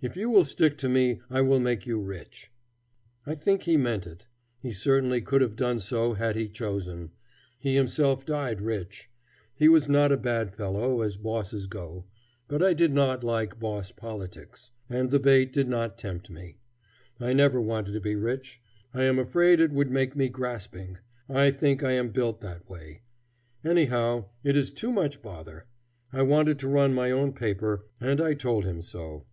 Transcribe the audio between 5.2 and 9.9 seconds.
could have done so had he chosen. He himself died rich. He was